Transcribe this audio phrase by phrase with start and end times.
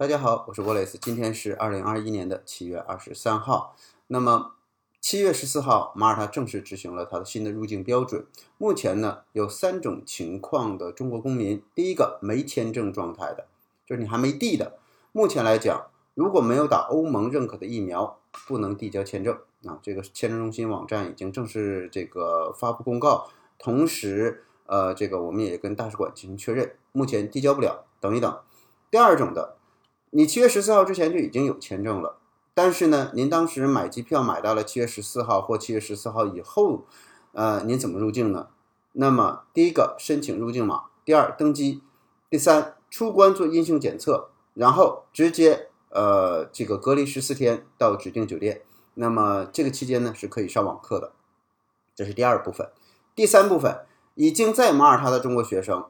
[0.00, 0.96] 大家好，我是沃雷斯。
[0.96, 3.76] 今天是二零二一年的七月二十三号。
[4.06, 4.52] 那么
[4.98, 8.24] 七月十四号，马耳他正式执行了它的新的入境标准。
[8.56, 13.46] 目前呢，有三种情况的中国公民：第一个，没签证状态的，
[13.86, 14.78] 就是你还没递的。
[15.12, 19.78] 目前来讲，如果没有打欧盟认可的疫苗，不能递交签证啊。
[19.82, 23.28] 这个签证中心网站已经正式这个发布公告，
[23.58, 28.40] 同时，呃，这个我们也跟大使馆进行确认，目前递交不了，等一等。
[28.90, 29.58] 第二种的。
[30.12, 32.18] 你七月十四号之前就已经有签证了，
[32.52, 36.84] 但是呢，您当时买机票买到了七月十四号或七月十四号以后，
[37.32, 38.48] 呃，您怎么入境呢？
[38.92, 41.80] 那么第一个申请入境码，第二登机，
[42.28, 48.62] 第三出关做阴性检测，然后直接呃这个隔离十四天到指定酒店。
[48.94, 51.12] 那么这个期间呢是可以上网课的，
[51.94, 52.68] 这是第二部分。
[53.14, 55.86] 第三部分已经在马耳他的中国学生。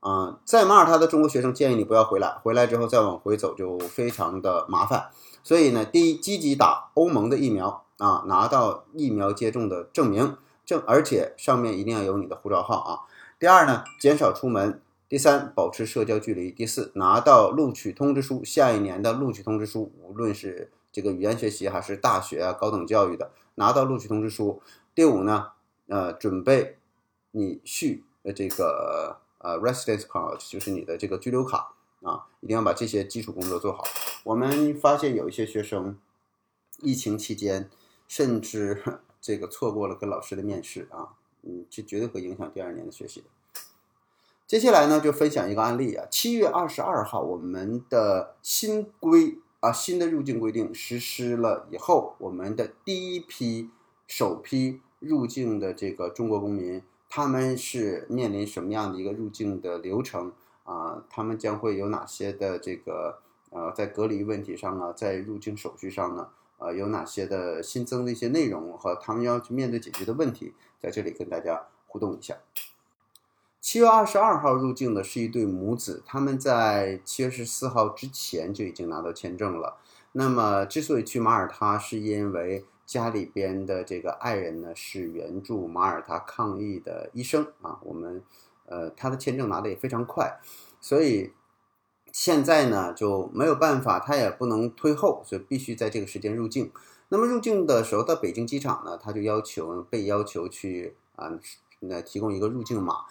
[0.00, 5.10] 啊，在马耳他的中国学生建议你不要回来，回来之后再往回走就非常的麻烦。
[5.44, 13.00] 所以呢，第一，积极打欧盟的疫苗啊，拿到疫苗接种的证明证，而且上面一定要有你的护照号啊。
[13.38, 14.80] 第二呢，减少出门。
[15.06, 16.50] 第三，保持社交距离。
[16.50, 24.62] 第四，拿到录取通知书，下一年的录取通知书，无论是这个语言学习还是大学啊、高等教育的，拿到录取通知书。
[24.94, 25.48] 第五呢，
[25.88, 26.78] 呃，准备
[27.32, 29.18] 你续呃这个。
[29.42, 33.82] 呃，residence card 就是你的这个居留卡啊，一定要把这些基础工作做好。
[34.24, 35.98] 我们发现有一些学生，
[36.82, 37.70] 疫情期间
[38.06, 38.82] 甚至
[39.18, 43.24] 这个错过了跟老师的面试啊，嗯，这绝对会影响第二年的学习。
[44.46, 53.70] 接下来呢，就分享一个案例啊，七月二十二号，我们的新规啊，新的入境规定实施了以后，我们的第一批
[54.06, 56.82] 首批入境的这个中国公民。
[57.12, 61.02] 他们是面临什么样的一个入境的流程啊？
[61.10, 63.18] 他们将会有哪些的这个
[63.50, 72.36] 呃，在隔离问题上呢，在入境手续上呢，呃，有哪些的新增的一些内容和他们要去面对解决的问题，在这里跟大家互动一下。
[73.60, 79.78] 七月二十二号入境的是一对母子，他们在七月十四号之前就已经拿到签证了。
[80.12, 82.64] 那么，之所以去马耳他，是因为。
[82.90, 88.20] 家里边的这个爱人呢是援助马耳他抗疫的医生啊，我们
[88.66, 90.40] 呃他的签证拿的也非常快，
[90.80, 91.32] 所以
[92.10, 96.72] 现在呢就没有办法，他也不能推后，所以必须在这个时间入境。
[97.10, 101.30] 那么入境的时候到北京机场呢，他就要求被要求去啊，
[101.78, 103.04] 那提供一个入境码。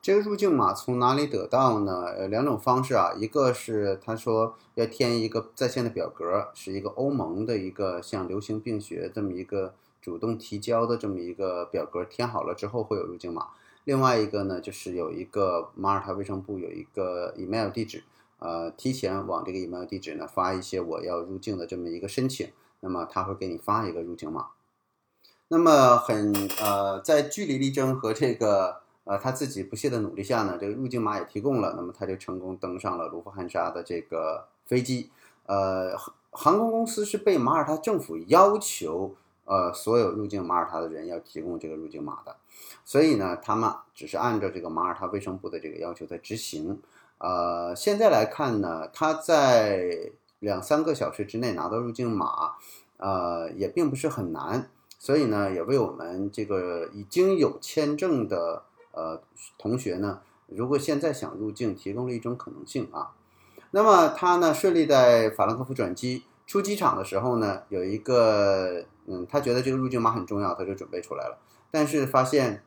[0.00, 2.06] 这个入境码从哪里得到呢？
[2.06, 13.50] 呃，两种方式啊，一个是他说要填一个在线的表格，是一个欧盟的一个像流行病学这么一个主动提交的这么一个表格，填好了之后会有入境码。
[13.84, 18.02] 另外一个呢，就是有一个马耳他卫生部有一个 email 地址，
[18.40, 22.50] 呃，提前往这个 email 地址呢发一些我要入境的这么一个申请，
[22.80, 24.48] 那么他会给你发一个入境码。
[25.46, 28.81] 那么很呃，在据理力争和这个。
[29.04, 35.10] 呃，他自己不懈的努力下呢，这个入境码也提供了，那么他就成功登上了卢浮汉沙的这个飞机。
[35.46, 35.96] 呃，
[36.30, 42.36] 航空公司是被马耳他政府要求，呃，所有入境马耳他的人要提供这个入境码的，
[42.84, 46.80] 所以呢，他们只是按照这个马耳他卫生部的这个要求在执行。
[47.18, 52.52] 呃，现在来看呢，他在两三个小时之内拿到入境码，
[52.98, 58.62] 呃，也并不是很难，所以呢，也为我们这个已经有签证的。
[58.92, 59.20] 呃，
[59.58, 63.12] 同学呢，如果现在想入境，提供了一种可能性啊。
[63.72, 71.38] 那么他呢，顺利在法兰克福转机，出机场的时候呢，有一个，嗯，他觉得这个入境码很重要，他就准备出来了。
[71.70, 72.62] 但是发现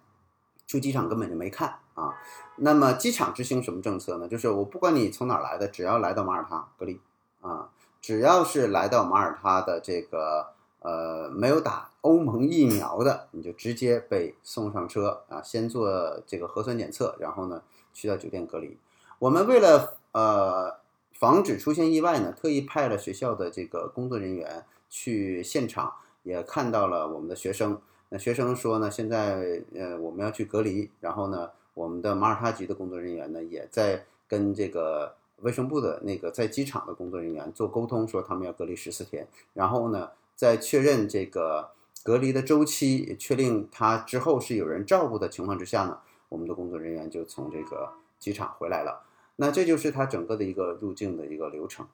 [0.67, 2.13] 出机场根本就没看啊。
[2.57, 4.27] 那么机场执行什么政策呢？
[4.27, 6.99] 就是我不管你从哪儿来的，只要来到马耳他隔离
[7.41, 7.69] 啊，
[8.01, 10.54] 只要是来到马耳他的这个。
[10.85, 18.77] 呃，没有打欧盟疫苗的，你就直接被送上车啊，先做这个核酸检测，然后呢，去到酒店隔离。
[19.17, 20.75] 我们为了呃
[21.13, 25.91] 防止出现意外呢，特意派了学校的这个工作人员去现场，
[26.21, 27.81] 也看到了我们的学生。
[28.09, 40.11] 那学生说呢，现在呃我们要去隔离，然后呢，我们的马耳他局的工作人员呢，也在跟这个卫生部的那个在机场的工作人员做沟通，说他们要隔离十四天，然后呢。
[40.35, 41.71] 在确认这个
[42.03, 45.99] 隔离的周期，确定他之后是有人照顾的情况之下呢，
[46.29, 49.03] 我们的工作人员就从这个机场回来了。
[49.37, 51.87] 那这就是他整个的一个入境的一个流程。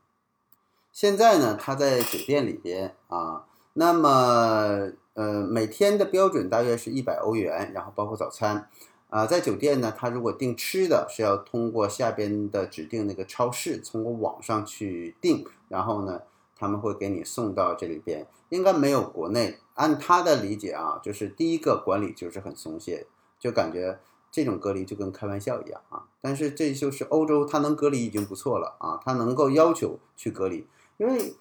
[0.91, 8.67] 现在呢，他在酒店里边啊，那么呃每天的标准大约是一百欧元，然后包括早餐。
[9.09, 16.21] 啊，在酒店呢，他如果订吃的是要通过下边的指定那个超市，通过网上去订，然后呢，
[16.61, 18.27] 他们会给你送到这里边。
[18.49, 19.57] 应该没有国内。
[19.73, 23.07] 按他的理解啊，就是第一个管理就是很松懈，
[23.39, 23.97] 就感觉
[24.29, 26.03] 这种隔离就跟开玩笑一样啊。
[26.19, 30.67] 但是这就是欧洲，他能隔离已经不错了啊，他能够要求去隔离，
[30.97, 31.33] 因为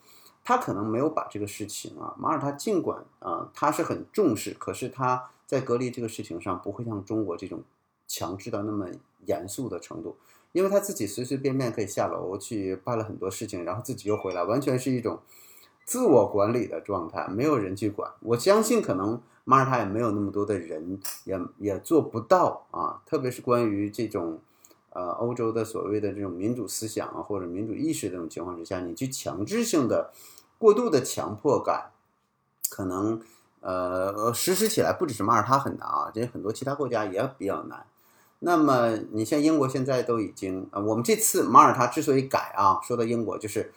[0.42, 7.62] 他可能没有把这个事情啊，马耳他尽管啊他是很重视，可是他在隔离这个事情上不会像中国这种
[8.06, 8.86] 强制到那么
[9.26, 10.16] 严肃的程度，
[10.52, 15.20] 因为他自己随随便便可以下楼去办了很多事情，然后自己又回来，完全是一种。
[15.82, 18.12] 自我管理的状态，没有人去管。
[18.20, 23.02] 我相信，可能马耳他也没有那么多的人，也也做不到啊。
[23.04, 24.38] 特别是关于这种，
[24.90, 30.12] 呃，欧洲的所谓的这种民主思想啊，或者民主意识这种情况之下，你去强制性的、
[30.58, 31.90] 过度的强迫感，
[32.70, 33.20] 可能
[33.58, 37.84] 呃实施起来不只是马耳他很难啊，这很多其他国家也比较难。
[38.40, 43.72] 那么你像英国现在都已经，呃，我们这次马耳他之所以改啊，说到英国就是。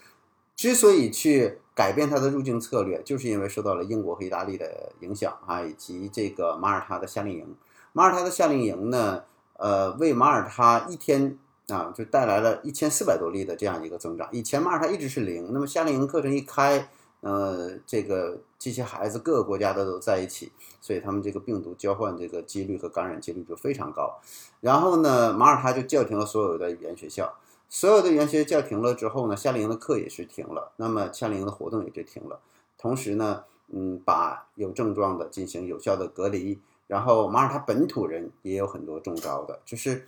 [0.56, 7.56] 之所以去改变它的入境策略，就是因为受到了英国和意大利的影响啊，以及这个马耳他的夏令营。
[7.92, 9.24] 马耳他的夏令营呢，
[9.58, 11.40] 呃，为马耳他一天
[11.70, 14.30] 啊，就带来了一千四百多例的这样一个增长。
[14.32, 16.88] 以前马耳他一直是零，那么夏令营课程一开，
[17.24, 24.20] 呃，这个这些孩子各个国家的都在一起，所以他们这个病毒交换这个几率和感染几率就非常高。
[24.60, 27.34] 然后呢，马耳他就叫停了所有的语言学校。
[27.70, 32.42] 所有的语言学校叫停了之后呢，夏令营的课也是停了，那么夏令营的活动也就停了。
[32.78, 36.60] 同时呢，嗯，把有症状的进行有效的隔离。
[36.88, 40.06] 然后马耳他本土人也有很多中招的，就是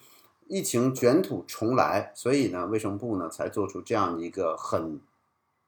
[0.47, 2.11] 疫情卷土重来。
[2.13, 4.99] 所以呢，卫生部呢才做出这样一个很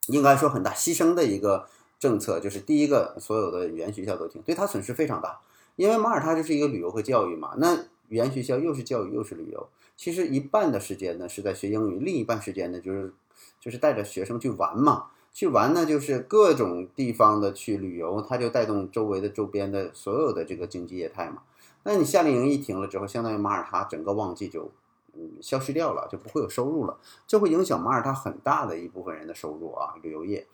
[0.07, 1.67] 应该说很大牺牲的一个
[1.99, 5.39] 政策，就是第一个，所有的语言学校都停，对他损失非常大，
[5.75, 7.75] 因为马耳他就是一个旅游和教育嘛，那
[8.09, 9.67] 语言学校又是教育又是旅游。
[9.95, 13.13] 其实一半的时间呢是在学英语，另一半时间呢就是
[13.59, 15.07] 就是带着学生去玩嘛。
[15.33, 21.43] 去玩呢就是各种地方的去旅游，它就带动周围的周边的所有的这个经济业态嘛。
[21.83, 24.71] 那你夏令营一停了之后，相当于马耳他整个旺季就
[25.41, 30.47] 消失掉了，就不会有收入了，这会影响马耳他很大的一部分人的收入啊，旅游业。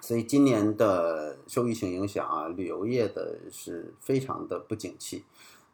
[0.00, 5.24] 所以今年的受疫情影响啊，旅游业的是非常的不景气。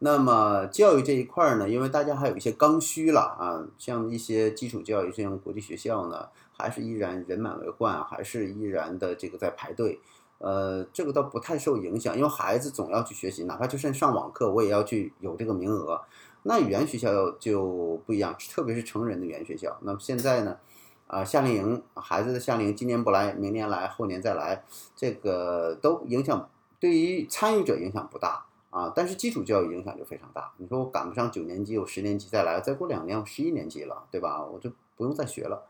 [0.00, 10.00] 那么教育这一块呢，因为大家还有一些刚需了啊，像一些基础教育，像国际学校呢，还是依然人满为患，还是依然的这个在排队。
[10.38, 16.02] 呃，这个倒不太受影响，因为孩子总要去学习，哪怕就算上网课，我也要去有这个名额。
[16.46, 19.76] 那语言学校就不一样， 特别是成人的语言学校。
[19.82, 20.58] 那么现在呢，
[21.06, 24.64] 啊，夏令营孩子的夏令营，今年不来，明年来，后年再来，
[24.94, 26.48] 这个都影响，
[26.80, 28.46] 对于参与者影响不大。
[28.68, 30.52] 啊，但是基础教育影响就非常大。
[30.58, 34.44] 你说我赶不上九年级，我十年级再来，再过两年我十一年级了，对吧？
[34.44, 35.64] 我就不用再学了，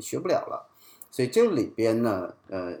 [0.00, 0.70] 学不了了。
[1.10, 2.78] 所以这里边呢，呃，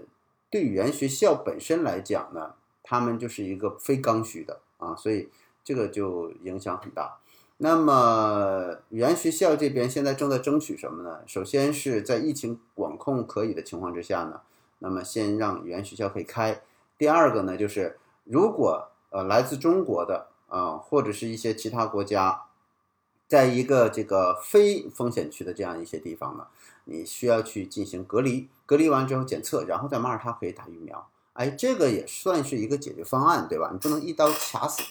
[0.48, 2.54] 对语言学校本身来讲呢，
[2.84, 5.28] 他们就是一个非刚需的啊，所以
[5.64, 7.18] 这个就影响很大。
[7.64, 11.20] 那么语言学校这边现在正在争取什么呢？
[11.26, 14.42] 首先是在疫情管控可以的情况之下呢，
[14.80, 16.60] 那么先让语言学校可以开。
[16.98, 22.42] 第二个呢，就是如果呃，来自中国的啊，或者是一些其他国家，
[23.26, 26.46] 在一个这个非风险区的这样一些地方呢，
[26.84, 31.08] 你需要去进行隔离，隔离完之后检测，然后在马耳他可以打疫苗。
[31.32, 33.70] 哎，这个也算是一个解决方案，对吧？
[33.72, 34.82] 你不能一刀卡死。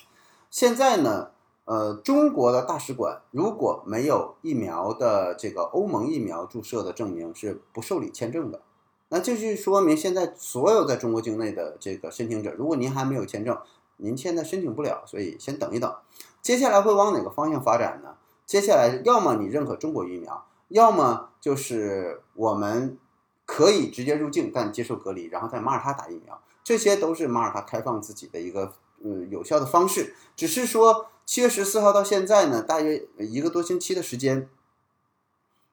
[0.50, 1.30] 现在呢，
[1.66, 8.62] 呃，中国的大使馆如果没有疫苗的这个欧盟疫苗注射的证明，是不受理签证的。
[9.10, 13.58] 那这就说明现在所有在中国境内的这个申请者，如果您还没有签证，
[13.98, 15.96] 您现在申请不了，所以先等一等。
[16.42, 18.16] 接下来会往哪个方向发展呢？
[18.46, 22.98] 接下来要么你认可中国疫苗，要么就是我们
[23.46, 26.42] 可以直接入境，但接受隔离，然后在马耳他打疫苗。
[26.64, 30.16] 这些都是马耳他开放自己的一个嗯有效的方式。
[30.36, 34.50] 只是说七月十四号到现在呢，大约一个多星期的时间。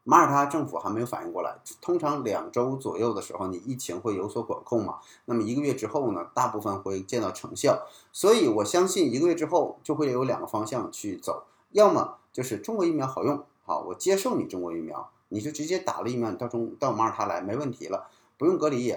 [0.03, 1.59] 马耳他政府还没有反应过来。
[1.81, 4.99] 通常两周左右的时候，你疫情会有所管控嘛？
[5.27, 7.87] 那么一个月之后呢，大部分会见到成效。
[8.11, 18.09] 所以我相信一个月之后就会有两个方向去走：要么就是中国疫苗好用，好，我接受你中国疫苗，你就直接打了疫苗到中到马耳他来没问题了，
[18.39, 18.97] 不用隔离。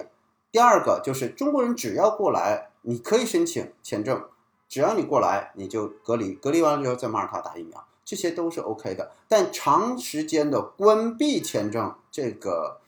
[0.50, 4.24] 第二个就是中国人只要过来，你可以申请签证，
[4.68, 7.84] 只要你过来你就隔离，隔离完了之后在马耳他打疫苗。
[8.04, 12.78] 这些都是 OK 的，但长时间的关闭签证这个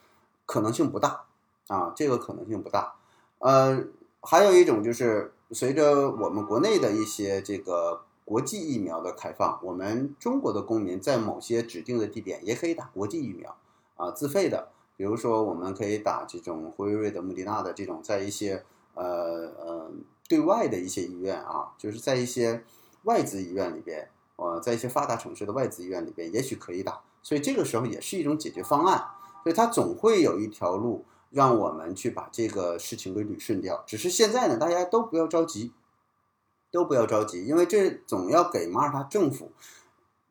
[0.45, 1.25] 可能性不大
[1.69, 2.97] 啊，这个可能性不大。
[3.39, 3.83] 呃，
[4.21, 13.57] 还有一种就是随着我们国内的一些这个国际疫苗的开放，我们中国的公民在某些指定的地点也可以打国际疫苗
[13.97, 14.69] 啊，自费的。
[14.99, 18.65] 比如说，我们可以打这种辉瑞的、莫迪纳的这种，在一些
[18.97, 19.91] 呃呃
[20.29, 22.65] 对外的一些医院啊，就是在一些
[23.05, 27.01] 外资医院里边，呃，在一些发达城市的外资医院里边，也许可以打。
[27.23, 29.07] 所以这个时候也是一种解决方案。
[29.45, 33.85] 所以它总会有一条路让我们去把这个事情给捋顺掉。
[33.87, 35.73] 只是现在呢，大家都不要着急。
[36.73, 39.53] 都不要着急，因为这总要给马耳他政府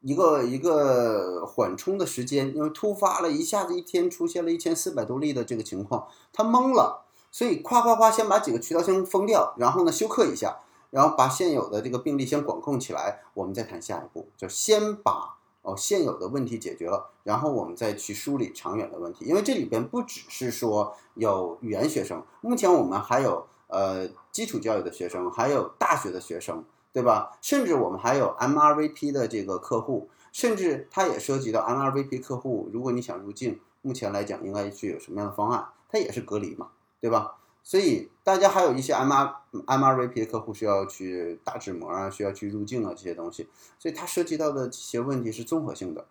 [0.01, 7.04] 一个一个缓冲的时间，因为突发了一下子一天出现了一千四百多例的这个情况，他懵了，
[7.35, 10.55] 所以夸夸夸先把几个渠道先封掉，然后呢休克一下，
[10.89, 23.45] 然后把现有的这个病例先管控起来，我们再谈下一步，就先把哦现有的问题解决了，然后我们再去梳理长远的问题，因为这里边不只是说有语言学生，目前我们还有。
[23.67, 26.63] 呃，基础教育的学生，还有大学的学生，
[26.93, 27.35] 对吧？
[27.41, 32.69] 甚至我们还有 MRVP 的这个客户，甚至它也涉及到 MRVP 客户。
[32.71, 35.67] 如果你想入境，目前来讲应该具有什么样的方案？
[35.89, 36.67] 它也是隔离嘛，
[36.99, 37.37] 对吧？
[37.63, 43.47] 所以大家还有一些 MR MRVP 的客户需要去打纸膜啊，需要去入境啊这些东西，
[43.79, 46.05] 所以它涉及到的这些问题是综合性的。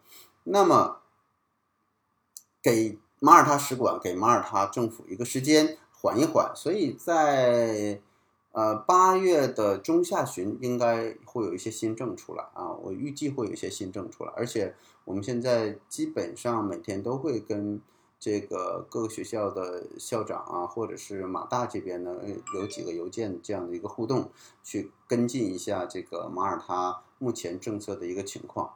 [0.45, 0.99] 那么，
[2.63, 5.79] 给马耳他使馆，给马耳他政府一个时间。
[5.97, 7.99] 缓一缓，所以在
[8.53, 14.75] 呃八月的中下旬应该会有一些新政出来啊，我预计会有一些新政出来，而且
[15.07, 17.81] 我们现在基本上每天都会跟
[18.25, 22.17] 这个各个学校的校长啊，或者是马大这边呢
[22.55, 24.31] 有几个邮件这样的一个互动，
[24.63, 28.71] 去跟进一下这个马耳他目前政策的一个情况。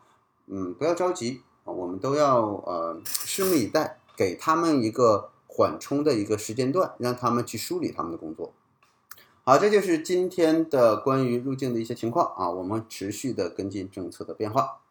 [0.48, 5.30] 嗯，不要着急，我们都要呃拭目以待，给他们一个。
[5.50, 8.52] 缓冲的一个时间段，让他们去梳理他们的工作。
[9.42, 14.82] 好，这就是今天的关于入境的一些情况啊，我们持续的跟进政策的变化。